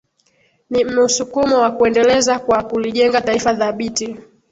ni 0.69 0.85
musukumo 0.85 1.59
wa 1.59 1.71
kuendeleza 1.71 2.39
kwa 2.39 2.63
kulijenga 2.63 3.21
taifa 3.21 3.53
dhabiti 3.53 4.15